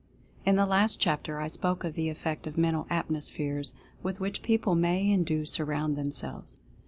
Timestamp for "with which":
4.01-4.41